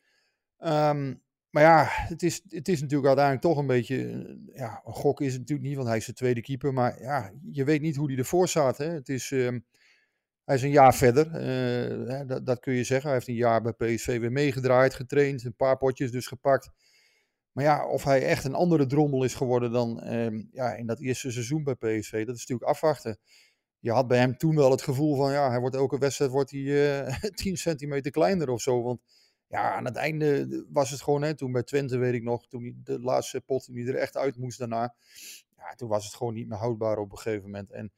[0.58, 1.22] Um,
[1.54, 3.96] maar ja, het is, het is natuurlijk uiteindelijk toch een beetje.
[3.96, 6.72] Eh, ja, een gok is het natuurlijk niet, want hij is de tweede keeper.
[6.72, 8.78] Maar ja, je weet niet hoe hij ervoor staat.
[8.78, 8.86] Hè.
[8.86, 9.64] Het is, um,
[10.44, 13.06] hij is een jaar verder, uh, dat, dat, kun je zeggen.
[13.06, 16.70] Hij heeft een jaar bij PSV weer meegedraaid, getraind, een paar potjes dus gepakt.
[17.52, 21.00] Maar ja, of hij echt een andere drommel is geworden dan um, ja, in dat
[21.00, 23.18] eerste seizoen bij PSV, dat is natuurlijk afwachten.
[23.78, 26.50] Je had bij hem toen wel het gevoel van, ja, hij wordt elke wedstrijd wordt
[26.50, 26.60] hij,
[27.08, 28.82] uh, 10 centimeter kleiner of zo.
[28.82, 29.00] Want
[29.46, 32.80] ja, aan het einde was het gewoon, hè, toen bij Twente weet ik nog, toen
[32.84, 34.94] de laatste pot die er echt uit moest daarna.
[35.56, 37.70] Ja, toen was het gewoon niet meer houdbaar op een gegeven moment.
[37.70, 37.92] En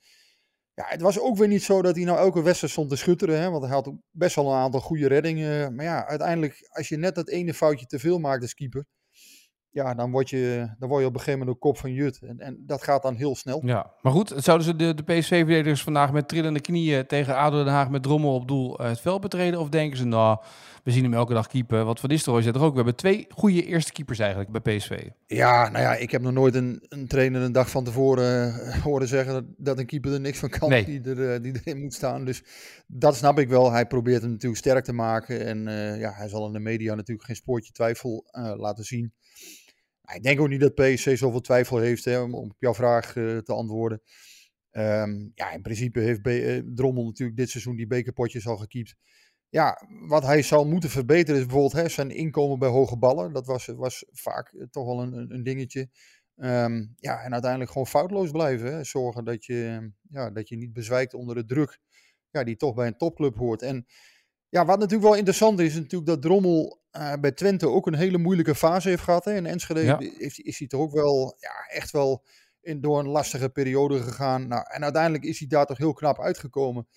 [0.75, 3.41] ja, het was ook weer niet zo dat hij nou elke wedstrijd stond te schutteren.
[3.41, 5.75] Hè, want hij had best wel een aantal goede reddingen.
[5.75, 8.87] Maar ja, uiteindelijk, als je net dat ene foutje te veel maakt als keeper
[9.77, 12.19] ja, dan word, je, dan word je op een gegeven moment een kop van Jut.
[12.23, 13.63] En, en dat gaat dan heel snel.
[13.65, 17.73] Ja, maar goed, zouden ze de, de PSV-verdedigers vandaag met trillende knieën tegen ADO Den
[17.73, 19.61] Haag met Drommel op doel uh, het veld betreden?
[19.61, 20.39] Of denken ze, nou,
[20.85, 21.85] we zien hem elke dag keeper.
[21.85, 25.09] Wat Van Nistelrooy zegt er ook, we hebben twee goede eerste keepers eigenlijk bij PSV.
[25.27, 28.83] Ja, nou ja, ik heb nog nooit een, een trainer een dag van tevoren uh,
[28.85, 30.85] horen zeggen dat een keeper er niks van kan, nee.
[30.85, 32.25] die, er, uh, die erin moet staan.
[32.25, 32.43] Dus
[32.87, 33.73] dat snap ik wel.
[33.73, 35.47] Hij probeert hem natuurlijk sterk te maken.
[35.47, 35.59] En
[35.99, 38.25] ja, hij zal in de media natuurlijk geen spoortje twijfel
[38.57, 39.13] laten zien.
[40.15, 43.39] Ik denk ook niet dat PSC zoveel twijfel heeft hè, om, op jouw vraag uh,
[43.39, 44.03] te antwoorden.
[44.71, 48.95] Um, ja, in principe heeft uh, Drommel natuurlijk dit seizoen die bekerpotjes al gekiept.
[49.49, 53.33] Ja, wat hij zou moeten verbeteren is bijvoorbeeld hè, zijn inkomen bij hoge ballen.
[53.33, 55.89] Dat was, was vaak uh, toch wel een, een dingetje.
[56.37, 58.73] Um, ja, en uiteindelijk gewoon foutloos blijven.
[58.73, 58.85] Hè.
[58.85, 61.79] Zorgen dat je, ja, dat je niet bezwijkt onder de druk
[62.31, 63.63] ja, die toch bij een topclub hoort.
[63.63, 63.87] En
[64.49, 68.19] ja, wat natuurlijk wel interessant is natuurlijk dat Drommel uh, bij Twente ook een hele
[68.19, 69.25] moeilijke fase heeft gehad.
[69.25, 69.35] Hè.
[69.35, 69.99] In Enschede ja.
[70.19, 72.25] is hij toch ook wel ja, echt wel
[72.61, 74.49] in, door een lastige periode gegaan.
[74.49, 76.89] Nou, en uiteindelijk is hij daar toch heel knap uitgekomen.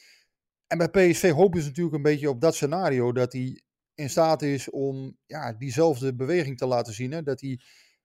[0.67, 3.11] En bij PSV hopen ze natuurlijk een beetje op dat scenario.
[3.11, 3.61] Dat hij
[3.93, 7.11] in staat is om ja, diezelfde beweging te laten zien.
[7.11, 7.23] Hè.
[7.23, 7.59] Dat hij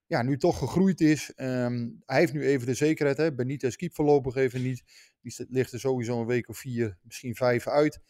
[0.07, 1.33] ja, nu toch gegroeid is.
[1.37, 3.17] Um, hij heeft nu even de zekerheid.
[3.17, 3.35] Hè.
[3.35, 4.83] Benitez keep voorlopig even niet.
[5.21, 8.01] Die ligt er sowieso een week of vier, misschien vijf uit.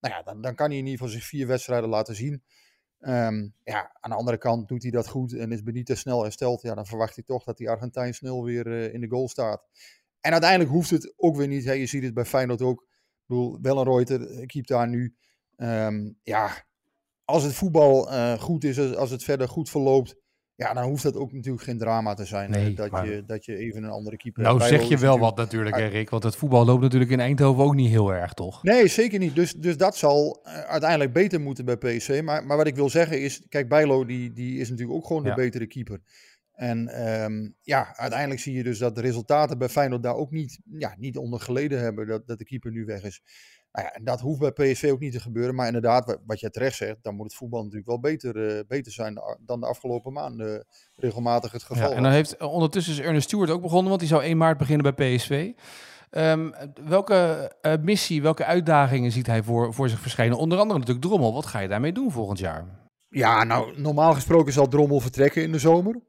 [0.00, 2.42] Nou ja, dan, dan kan hij in ieder geval zich vier wedstrijden laten zien.
[3.08, 6.62] Um, ja, aan de andere kant doet hij dat goed en is Benitez snel hersteld.
[6.62, 9.64] Ja, dan verwacht ik toch dat die Argentijn snel weer uh, in de goal staat.
[10.20, 11.64] En uiteindelijk hoeft het ook weer niet.
[11.64, 11.72] Hè.
[11.72, 12.80] Je ziet het bij Feyenoord ook.
[12.80, 15.16] Ik bedoel, Wellenreuter keept daar nu.
[15.56, 16.64] Um, ja,
[17.24, 20.16] als het voetbal uh, goed is, als het verder goed verloopt,
[20.54, 22.50] ja, dan hoeft dat ook natuurlijk geen drama te zijn.
[22.50, 23.08] Nee, dat, maar...
[23.08, 26.10] je, dat je even een andere keeper Nou zeg je wel wat natuurlijk, Erik.
[26.10, 28.62] Want het voetbal loopt natuurlijk in Eindhoven ook niet heel erg, toch?
[28.62, 29.34] Nee, zeker niet.
[29.34, 32.20] Dus, dus dat zal uh, uiteindelijk beter moeten bij PSV.
[32.24, 35.24] Maar, maar wat ik wil zeggen is, kijk, Bijlo die, die is natuurlijk ook gewoon
[35.24, 35.34] ja.
[35.34, 36.00] de betere keeper.
[36.52, 40.58] En um, ja, uiteindelijk zie je dus dat de resultaten bij Feyenoord daar ook niet,
[40.64, 43.22] ja, niet onder geleden hebben dat, dat de keeper nu weg is.
[43.72, 45.54] Nou ja, en dat hoeft bij PSV ook niet te gebeuren.
[45.54, 48.92] Maar inderdaad, wat jij terecht zegt, dan moet het voetbal natuurlijk wel beter, uh, beter
[48.92, 50.60] zijn dan de afgelopen maanden uh,
[50.96, 51.90] regelmatig het geval.
[51.90, 54.58] Ja, en dan heeft ondertussen is Ernest Stewart ook begonnen, want die zou 1 maart
[54.58, 55.52] beginnen bij PSV.
[56.10, 56.54] Um,
[56.84, 60.38] welke uh, missie, welke uitdagingen ziet hij voor, voor zich verschijnen?
[60.38, 61.32] Onder andere natuurlijk Drommel.
[61.32, 62.64] Wat ga je daarmee doen volgend jaar?
[63.08, 66.00] Ja, nou, normaal gesproken zal Drommel vertrekken in de zomer.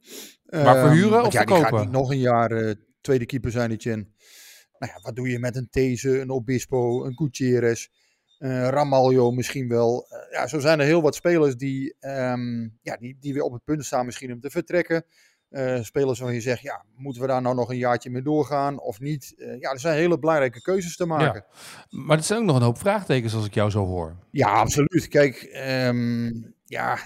[0.49, 1.63] Maar verhuren um, of ja, verkopen?
[1.63, 4.08] Die gaat niet nog een jaar tweede keeper zijn, Etienne.
[4.84, 7.88] Nou ja, wat doe je met een These, een Obispo, een Gutierrez,
[8.39, 10.08] uh, Ramaljo misschien wel.
[10.10, 13.54] Uh, ja, zo zijn er heel wat spelers die, um, ja, die, die weer op
[13.54, 15.06] het punt staan misschien om te vertrekken.
[15.50, 18.80] Uh, spelers waarvan je zegt, ja, moeten we daar nou nog een jaartje mee doorgaan
[18.80, 19.34] of niet?
[19.38, 21.46] ja, er zijn hele belangrijke keuzes te maken.
[21.89, 22.00] Ja.
[22.00, 24.15] Maar er zijn ook nog een hoop vraagtekens als ik jou zo hoor.
[24.32, 25.08] Ja, absoluut.
[25.08, 26.99] Kijk, um, ja,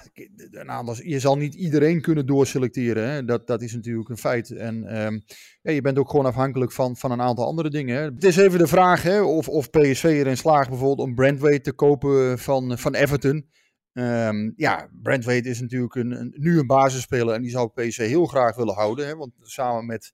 [0.52, 3.10] een je zal niet iedereen kunnen doorselecteren.
[3.10, 3.26] Hè?
[3.26, 4.52] Dat, dat is natuurlijk een feit.
[4.52, 5.24] En um,
[5.62, 7.96] ja, je bent ook gewoon afhankelijk van, van een aantal andere dingen.
[7.98, 8.04] Hè?
[8.04, 11.74] Het is even de vraag hè, of, of PSV erin slaagt bijvoorbeeld om Brandweight te
[11.74, 13.50] kopen van, van Everton.
[13.94, 18.26] Um, ja, Brandweight is natuurlijk een, een, nu een basisspeler en die zou PSV heel
[18.26, 19.08] graag willen houden.
[19.08, 19.16] Hè?
[19.16, 20.14] Want samen met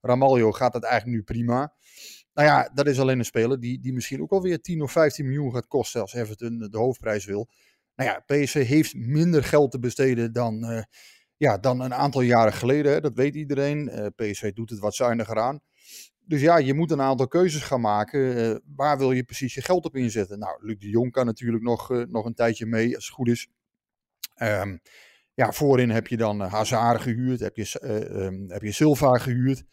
[0.00, 1.74] Ramaljo gaat dat eigenlijk nu prima.
[2.34, 5.24] Nou ja, dat is alleen een speler die, die misschien ook alweer 10 of 15
[5.24, 7.48] miljoen gaat kosten als Everton de hoofdprijs wil.
[7.96, 10.82] Nou ja, PSV heeft minder geld te besteden dan, uh,
[11.36, 13.02] ja, dan een aantal jaren geleden.
[13.02, 13.90] Dat weet iedereen.
[13.92, 15.60] Uh, PSV doet het wat zuiniger aan.
[16.26, 18.36] dus ja, je moet een aantal keuzes gaan maken.
[18.36, 20.38] Eh, waar wil je precies je geld op inzetten?
[20.38, 23.28] Nou, Luc de Jong kan natuurlijk nog, eh, nog een tijdje mee, als het goed
[23.28, 23.48] is.
[24.34, 24.76] Ehm,
[25.34, 27.80] ja, voorin heb je dan Hazard gehuurd, heb je,
[28.12, 29.64] um, heb je Silva gehuurd.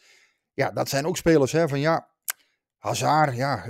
[0.53, 2.09] Ja, dat zijn ook spelers hè, van ja,
[2.81, 3.69] Hazard, ja,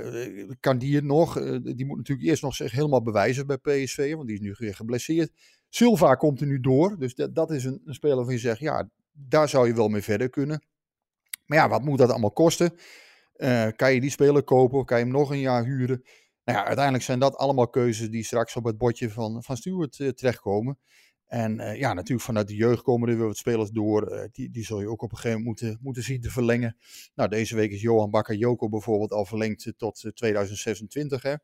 [0.59, 1.33] kan die het nog?
[1.61, 4.75] die moet natuurlijk eerst nog zich helemaal bewijzen bij PSV, want die is nu weer
[4.75, 5.31] geblesseerd.
[5.69, 8.89] Silva komt er nu door, dus dat, is een, een speler van je zegt, ja,
[9.11, 10.65] daar zou je wel mee verder kunnen.
[11.45, 12.73] Maar ja, wat moet dat allemaal kosten?
[13.35, 16.01] Uh, kan je die speler kopen of kan je hem nog een jaar huren?
[16.43, 19.91] Nou ja, uiteindelijk zijn dat allemaal keuzes die straks op het bordje van, van Stuart
[19.91, 20.79] terechtkomen.
[21.31, 24.29] En uh, ja, natuurlijk vanuit de jeugd komen er weer wat spelers door.
[24.31, 26.77] die, die zul je ook op een gegeven moment moeten, moeten zien te verlengen.
[27.15, 31.21] Nou, deze week is Johan Bakayoko bijvoorbeeld al verlengd tot 2026.
[31.21, 31.35] Hè.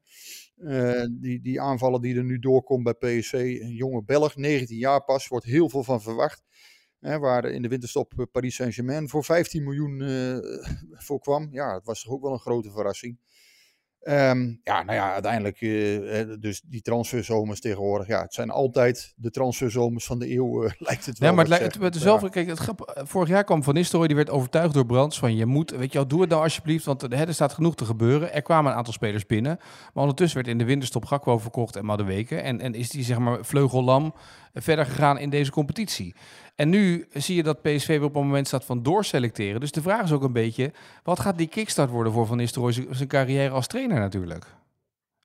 [1.20, 3.58] die, die aanvallen die er nu doorkomt bij PSV.
[3.62, 6.44] Een jonge Belg, 19 jaar pas, wordt heel veel van verwacht.
[7.00, 10.02] Hè, waar in de winterstop eh, Paris Saint-Germain voor 15 miljoen
[10.92, 11.48] voor kwam.
[11.52, 13.20] Ja, het was toch ook wel een grote verrassing.
[14.10, 19.32] Um, ja, nou ja, uiteindelijk, uh, dus die transferzomers tegenwoordig, ja, het zijn altijd de
[19.32, 21.30] transferzomers van de eeuw, uh, lijkt het wel.
[21.30, 22.30] Ja, maar het, lijkt, het, zelf, ja.
[22.30, 25.46] kijk, het grap, vorig jaar kwam Van Nistelrooy, die werd overtuigd door Brands van je
[25.46, 28.34] moet, weet je wel, doe het nou alsjeblieft, want hè, er staat genoeg te gebeuren.
[28.34, 29.58] Er kwamen een aantal spelers binnen,
[29.94, 33.20] maar ondertussen werd in de winterstop Gakpo verkocht en weken en, en is die, zeg
[33.20, 34.14] maar, vleugellam
[34.54, 36.16] verder gegaan in deze competitie.
[36.58, 39.60] En nu zie je dat PSV weer op een moment staat van doorselecteren.
[39.60, 40.72] Dus de vraag is ook een beetje,
[41.04, 44.46] wat gaat die kickstart worden voor Van Nistelrooy zijn carrière als trainer natuurlijk?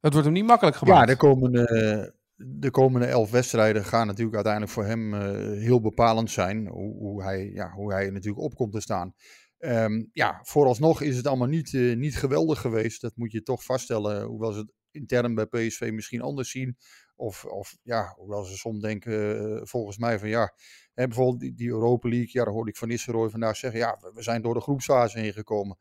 [0.01, 1.01] Het wordt hem niet makkelijk gemaakt.
[1.01, 5.21] Ja, de komende, de komende elf wedstrijden gaan natuurlijk uiteindelijk voor hem uh,
[5.63, 6.67] heel bepalend zijn.
[6.67, 9.15] Hoe, hoe, hij, ja, hoe hij natuurlijk op komt te staan.
[9.59, 13.01] Um, ja, vooralsnog is het allemaal niet, uh, niet geweldig geweest.
[13.01, 14.23] Dat moet je toch vaststellen.
[14.25, 16.77] Hoewel ze het intern bij PSV misschien anders zien.
[17.15, 20.55] Of, of ja, hoewel ze soms denken, uh, volgens mij van ja,
[20.95, 23.99] hè, bijvoorbeeld die, die, Europa League, ja, daar hoorde ik van Nistelrooy vandaag zeggen, ja,
[24.15, 25.79] we zijn door de groepsfase heen gekomen.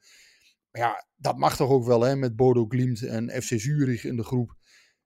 [0.71, 4.15] Maar ja, dat mag toch ook wel, hè, met Bodo Glimt en FC Zurich in
[4.15, 4.59] de groep.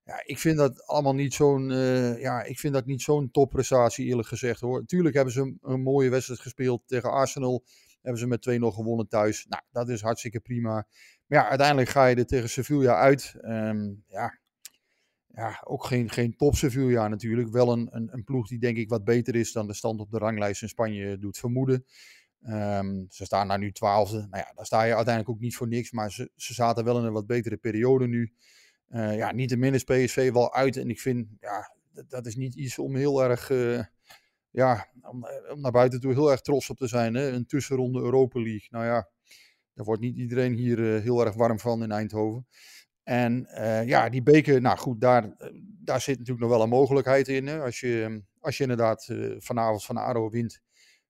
[0.05, 4.05] Ja, ik vind dat allemaal niet zo'n, uh, ja, ik vind dat niet zo'n topprestatie
[4.05, 4.79] eerlijk gezegd hoor.
[4.79, 7.63] Natuurlijk hebben ze een, mooie wedstrijd gespeeld tegen Arsenal.
[8.01, 9.45] Hebben ze met 2-0 gewonnen thuis.
[9.49, 10.69] Nou, dat is hartstikke prima.
[11.25, 13.35] Maar ja, uiteindelijk ga je er tegen Sevilla uit.
[13.41, 14.39] Um, ja,
[15.35, 17.49] ja, ook geen, geen top Sevilla natuurlijk.
[17.49, 20.11] Wel een, een, een, ploeg die denk ik wat beter is dan de stand op
[20.11, 21.85] de ranglijst in Spanje doet vermoeden.
[22.47, 24.17] Um, ze staan daar nu twaalfde.
[24.17, 25.91] Nou ja, daar sta je uiteindelijk ook niet voor niks.
[25.91, 28.33] Maar ze, ze zaten wel in een wat betere periode nu.
[28.89, 30.77] Uh, ja, niet te min is PSV wel uit.
[30.77, 33.83] En ik vind, ja, dat, dat is niet iets om heel erg, uh,
[34.51, 37.13] ja, om, om, naar buiten toe heel erg trots op te zijn.
[37.13, 37.31] Hè?
[37.31, 38.67] Een tussenronde Europa League.
[38.69, 39.09] Nou ja,
[39.73, 42.47] daar wordt niet iedereen hier heel erg warm van in Eindhoven.
[43.05, 45.35] En uh, ja, die beker, nou goed, daar,
[45.83, 47.47] daar zit natuurlijk nog wel een mogelijkheid in.
[47.47, 47.61] Hè?
[47.61, 50.61] Als, je, als je inderdaad uh, vanavond van ADO wint,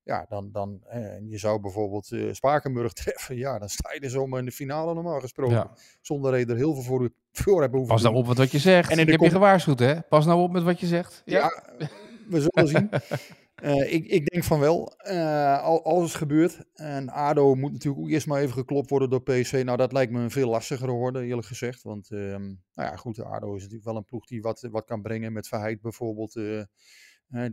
[0.04, 0.82] ja, dan, dan
[1.24, 3.38] je zou bijvoorbeeld uh, Spakenburg treffen.
[3.38, 5.56] Ja, dan sta je er zomaar in de finale normaal gesproken.
[5.56, 5.72] Ja.
[6.02, 8.52] Zonder dat je er heel veel voor, voor hebben hoeven Pas nou op met wat
[8.52, 8.92] je zegt.
[8.92, 10.02] En ik heb je gewaarschuwd, hè?
[10.02, 11.22] Pas nou op met wat je zegt.
[11.26, 11.40] Ja,
[11.78, 11.88] ja
[12.28, 12.90] we zullen zien.
[13.64, 16.60] Uh, ik, ik, denk van wel, uh, als het gebeurt.
[16.74, 19.62] En ADO moet natuurlijk ook eerst maar even geklopt worden door PSV.
[19.66, 21.82] Nou, dat lijkt me een veel lastiger worden, eerlijk gezegd.
[21.82, 25.02] Want, uh, nou ja, goed, ADO is natuurlijk wel een ploeg die wat, wat kan
[25.02, 25.34] brengen.
[25.34, 26.64] Met Verheid bijvoorbeeld, eh,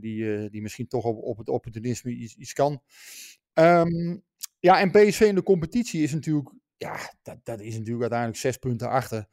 [0.01, 2.83] die, die misschien toch op, op het opportunisme iets, iets kan.
[3.55, 4.23] Um,
[4.59, 8.57] ja, en PSV in de competitie is natuurlijk, ja, dat, dat is natuurlijk uiteindelijk zes
[8.57, 9.27] punten achter.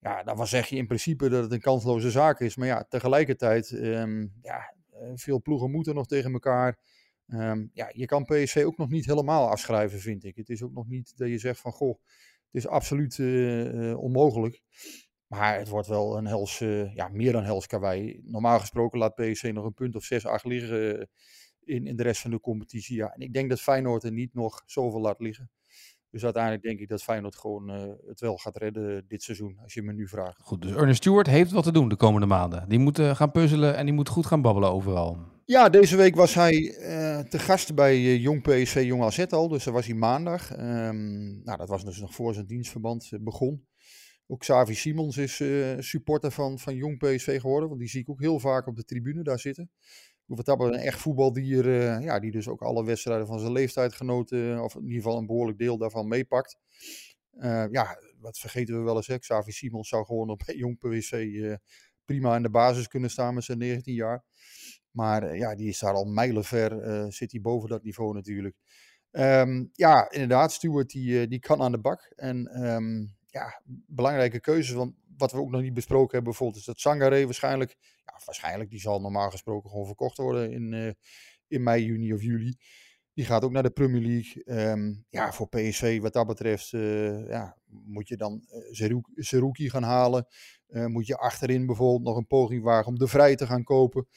[0.00, 2.56] Ja, dan zeg je in principe dat het een kansloze zaak is.
[2.56, 6.78] Maar ja, tegelijkertijd, um, ja, eh, veel ploegen moeten nog tegen elkaar.
[7.26, 10.36] Um, ja, je kan PSV ook nog niet helemaal afschrijven, vind ik.
[10.36, 11.98] Het is ook nog niet dat je zegt van, goh,
[12.50, 14.62] het is absoluut uh, uh, onmogelijk.
[15.26, 16.58] Maar het wordt wel een hels,
[16.94, 18.20] ja, meer dan hels karwei.
[18.24, 21.08] Normaal gesproken laat PSV nog een punt of 6, 8 liggen
[21.66, 22.96] in, in de rest van de competitie.
[22.96, 23.14] Ja.
[23.14, 25.50] En ik denk dat Feyenoord er niet nog zoveel laat liggen.
[26.16, 29.74] Dus uiteindelijk denk ik dat Feyenoord gewoon uh, het wel gaat redden dit seizoen, als
[29.74, 30.40] je me nu vraagt.
[30.42, 32.68] Goed, dus Ernest Stewart heeft wat te doen de komende maanden.
[32.68, 35.18] Die moet uh, gaan puzzelen en die moet goed gaan babbelen overal.
[35.44, 39.64] Ja, deze week was hij uh, te gast bij Jong PSV Jong AZ al, dus
[39.64, 40.58] dat was hij maandag.
[40.58, 43.66] Um, nou, dat was dus nog voor zijn dienstverband begon.
[44.26, 45.42] Ook Xavi Simons is
[45.78, 48.84] supporter van, van Jong PSV geworden, want die zie ik ook heel vaak op de
[48.84, 49.70] tribune daar zitten
[50.26, 54.82] een echt voetbaldier, uh, ja, die dus ook alle wedstrijden van zijn leeftijdgenoten, of in
[54.82, 56.58] ieder geval een behoorlijk deel daarvan meepakt.
[57.32, 59.18] Uh, ja, wat vergeten we wel eens, hè?
[59.18, 61.54] Xavi Simons zou gewoon op jong PwC eh,
[62.04, 64.24] prima in de basis kunnen staan met zijn 19 jaar.
[64.90, 68.56] Maar ja, die is daar al mijlenver, zit hij boven dat niveau natuurlijk.
[69.10, 72.12] Um, ja, inderdaad, Stuart die, die kan aan de bak.
[72.16, 76.64] En um, ja, belangrijke keuzes, want wat we ook nog niet besproken hebben, bijvoorbeeld, is
[76.64, 80.90] dat Sangare waarschijnlijk, ja, waarschijnlijk, die zal normaal gesproken gewoon verkocht worden in, uh,
[81.48, 82.56] in mei, juni of juli.
[83.14, 84.44] Die gaat ook naar de Premier League.
[84.44, 89.82] Ehm, ja, voor PSV wat dat betreft eh, ja, moet je dan uh, Zerouki gaan
[89.82, 90.26] halen.
[90.66, 94.08] Moet je achterin bijvoorbeeld nog een poging wagen om de Vrij te gaan kopen.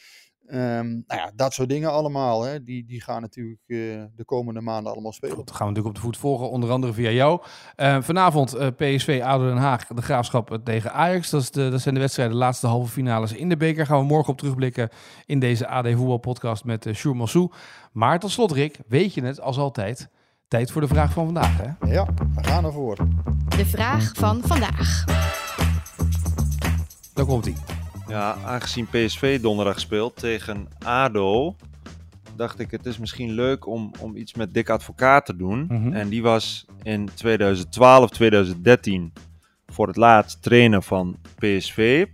[0.54, 2.42] Um, nou ja, dat soort dingen allemaal.
[2.44, 5.36] Hè, die, die gaan natuurlijk uh, de komende maanden allemaal spelen.
[5.36, 7.42] Dat gaan we natuurlijk op de voet volgen, onder andere via jou.
[7.78, 11.30] Uh, vanavond uh, PSV, ADO Den Haag, de Graafschap tegen Ajax.
[11.30, 13.86] Dat, is de, dat zijn de wedstrijden, de laatste halve finales in de beker.
[13.86, 14.90] Gaan we morgen op terugblikken
[15.26, 17.52] in deze AD Voetbal podcast met uh, Sjoerd Massou.
[17.92, 20.10] Maar tot slot Rick, weet je het als altijd...
[20.48, 21.92] Tijd voor de vraag van vandaag, hè?
[21.92, 22.98] Ja, we gaan ervoor.
[23.58, 25.04] De vraag van vandaag.
[27.14, 27.79] Daar komt hij.
[28.10, 31.56] Ja, aangezien PSV donderdag speelt tegen ADO,
[32.36, 35.66] dacht ik het is misschien leuk om, om iets met Dick Advocaat te doen.
[35.70, 35.94] Mhm.
[35.94, 39.14] En die was in 2012, 2013
[39.68, 42.06] voor het laatst trainer van PSV.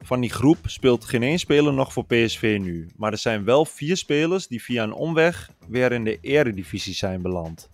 [0.00, 2.88] Van die groep speelt geen één speler nog voor PSV nu.
[2.96, 7.22] Maar er zijn wel vier spelers die via een omweg weer in de eredivisie zijn
[7.22, 7.68] beland.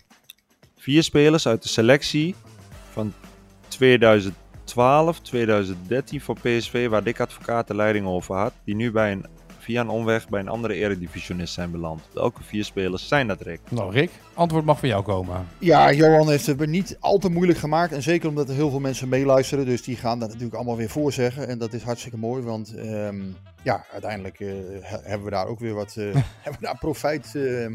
[0.77, 2.35] Vier spelers uit de selectie
[2.91, 3.13] van
[4.71, 9.25] 2012, 2013 voor PSV, waar Dick Advocaat de leiding over had, die nu bij een,
[9.59, 12.01] via een omweg bij een andere eredivisionist zijn beland.
[12.13, 13.59] Welke vier spelers zijn dat, Rick?
[13.69, 15.47] Nou, Rick, antwoord mag van jou komen.
[15.57, 17.93] Ja, Johan heeft het me niet al te moeilijk gemaakt.
[17.93, 19.65] En zeker omdat er heel veel mensen meeluisteren.
[19.65, 21.47] Dus die gaan dat natuurlijk allemaal weer voorzeggen.
[21.47, 22.43] En dat is hartstikke mooi.
[22.43, 26.77] Want um, ja, uiteindelijk uh, hebben we daar ook weer wat uh, hebben we daar
[26.77, 27.67] profijt uh,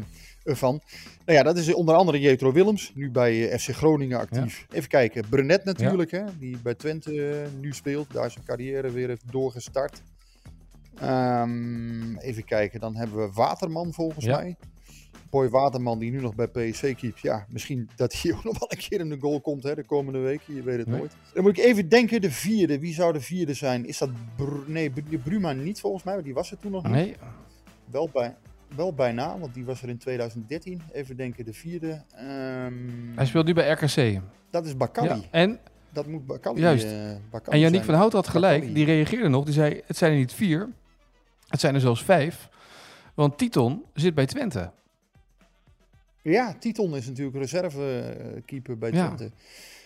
[0.55, 0.81] van.
[1.25, 2.91] Nou ja, dat is onder andere Jetro Willems.
[2.95, 4.65] Nu bij FC Groningen actief.
[4.69, 4.75] Ja.
[4.75, 5.29] Even kijken.
[5.29, 6.11] Brenet natuurlijk.
[6.11, 6.25] Ja.
[6.25, 8.13] Hè, die bij Twente nu speelt.
[8.13, 10.01] Daar zijn carrière weer heeft doorgestart.
[11.03, 12.79] Um, even kijken.
[12.79, 14.37] Dan hebben we Waterman volgens ja.
[14.37, 14.55] mij.
[15.29, 17.19] Boy Waterman die nu nog bij PSV keept.
[17.19, 19.83] Ja, misschien dat hij ook nog wel een keer in de goal komt hè, de
[19.83, 20.55] komende weken.
[20.55, 20.97] Je weet het nee.
[20.97, 21.15] nooit.
[21.33, 22.79] Dan moet ik even denken, de vierde.
[22.79, 23.85] Wie zou de vierde zijn?
[23.85, 24.09] Is dat...
[24.35, 24.91] Br nee,
[25.23, 26.21] Bruma niet volgens mij.
[26.21, 26.91] Die was er toen nog niet.
[26.91, 27.15] Nee.
[27.91, 28.35] Wel, bij,
[28.75, 30.81] wel bijna, want die was er in 2013.
[30.91, 32.03] Even denken, de vierde.
[32.21, 34.21] Um, Hij speelt nu bij RKC.
[34.49, 35.07] Dat is Bakali.
[35.07, 35.59] Ja, en...
[35.89, 36.85] Dat moet Bakali, Juist.
[36.85, 36.91] Uh,
[37.29, 37.91] Bakali en Yannick zijn.
[37.91, 38.59] van Hout had gelijk.
[38.59, 38.73] Bakali.
[38.73, 39.45] Die reageerde nog.
[39.45, 40.69] Die zei, het zijn er niet vier.
[41.47, 42.49] Het zijn er zelfs vijf.
[43.13, 44.71] Want Titon zit bij Twente.
[46.21, 49.23] Ja, Titon is natuurlijk reservekeeper bij Twente.
[49.23, 49.29] Ja.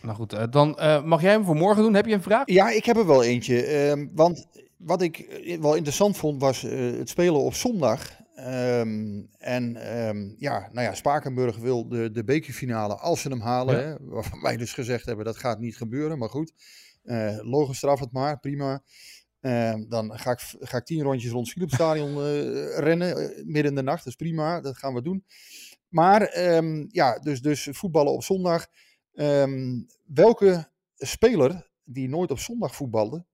[0.02, 1.94] Nou goed, uh, dan uh, mag jij hem voor morgen doen.
[1.94, 2.44] Heb je een vraag?
[2.46, 3.88] Ja, ik heb er wel eentje.
[3.96, 4.48] Uh, want
[4.84, 8.12] wat ik wel interessant vond was eh, het spelen op zondag.
[8.48, 13.76] Um, en um, ja, nou ja, Spakenburg wil de, de bekerfinale als ze hem halen.
[13.76, 13.82] Ja.
[13.82, 16.18] Hè, waarvan wij dus gezegd hebben dat gaat niet gebeuren.
[16.18, 16.54] Maar goed,
[17.04, 18.84] uh, logisch straf het maar, prima.
[19.42, 23.72] Uh, dan ga ik, ga ik tien rondjes rond het Philipsstadion uh, rennen, uh, midden
[23.72, 23.98] in de nacht.
[23.98, 25.26] Dat is prima, dat gaan we doen.
[25.88, 28.68] Maar um, ja, dus, dus voetballen op zondag.
[30.06, 33.26] Welke speler die nooit op zondag voetbalde,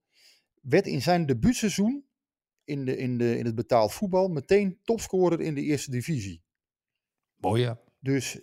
[0.60, 2.07] werd in zijn debuutseizoen
[2.68, 6.42] in, de, in, de, in het betaald voetbal meteen topscorer in de eerste divisie?
[7.36, 7.80] Mooi ja.
[8.00, 8.40] Dus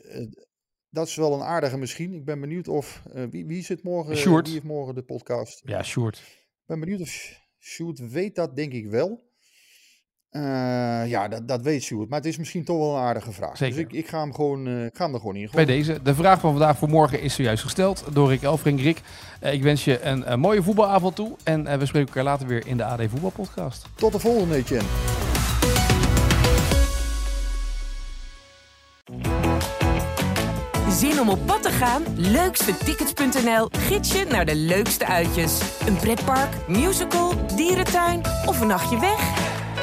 [0.89, 2.13] dat is wel een aardige misschien.
[2.13, 4.45] Ik ben benieuwd of, wie, wie zit morgen, Sjoerd.
[4.45, 5.61] wie heeft morgen de podcast?
[5.65, 6.17] Ja, Sjoerd.
[6.17, 9.24] Ik ben benieuwd of Sjoerd weet dat, denk ik wel.
[10.35, 10.41] Uh,
[11.07, 12.09] ja, dat, dat weet Sjoerd.
[12.09, 13.57] Maar het is misschien toch wel een aardige vraag.
[13.57, 13.75] Zeker.
[13.75, 15.99] Dus ik, ik, ga hem gewoon, uh, ik ga hem er gewoon in Bij deze.
[16.03, 18.81] De vraag van vandaag voor morgen is zojuist gesteld door Rick Elfring.
[18.81, 19.01] Rick,
[19.43, 21.35] uh, ik wens je een, een, mooie voetbalavond toe.
[21.43, 23.85] En we spreken elkaar later weer in de AD Voetbalpodcast.
[23.95, 24.87] Tot de volgende, Etienne.
[30.89, 32.03] Zin om op pad te gaan?
[32.15, 35.59] Leukstetickets.nl gids je naar de leukste uitjes.
[35.87, 39.44] Een pretpark, musical, dierentuin of een nachtje weg?